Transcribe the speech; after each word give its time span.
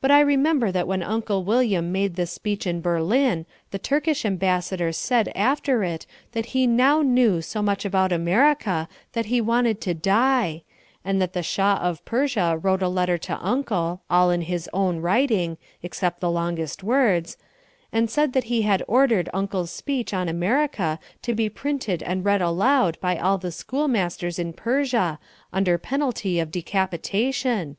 But 0.00 0.10
I 0.10 0.18
remember 0.18 0.72
that 0.72 0.88
when 0.88 1.00
Uncle 1.00 1.44
William 1.44 1.92
made 1.92 2.16
this 2.16 2.32
speech 2.32 2.66
in 2.66 2.80
Berlin 2.80 3.46
the 3.70 3.78
Turkish 3.78 4.24
ambassador 4.24 4.90
said 4.90 5.30
after 5.32 5.84
it 5.84 6.06
that 6.32 6.46
he 6.58 6.66
now 6.66 7.02
knew 7.02 7.40
so 7.40 7.62
much 7.62 7.84
about 7.84 8.10
America 8.10 8.88
that 9.12 9.26
he 9.26 9.40
wanted 9.40 9.80
to 9.82 9.94
die, 9.94 10.64
and 11.04 11.22
that 11.22 11.34
the 11.34 11.42
Shah 11.44 11.76
of 11.80 12.04
Persia 12.04 12.58
wrote 12.60 12.82
a 12.82 12.88
letter 12.88 13.16
to 13.18 13.38
Uncle, 13.40 14.02
all 14.10 14.28
in 14.32 14.40
his 14.40 14.68
own 14.72 14.98
writing, 14.98 15.56
except 15.84 16.18
the 16.18 16.32
longest 16.32 16.82
words, 16.82 17.36
and 17.92 18.10
said 18.10 18.32
that 18.32 18.50
he 18.50 18.62
had 18.62 18.82
ordered 18.88 19.30
Uncle's 19.32 19.70
speech 19.70 20.12
on 20.12 20.28
America 20.28 20.98
to 21.22 21.32
be 21.32 21.48
printed 21.48 22.02
and 22.02 22.24
read 22.24 22.42
aloud 22.42 22.98
by 23.00 23.16
all 23.16 23.38
the 23.38 23.52
schoolmasters 23.52 24.36
in 24.40 24.52
Persia 24.52 25.20
under 25.52 25.78
penalty 25.78 26.40
of 26.40 26.50
decapitation. 26.50 27.76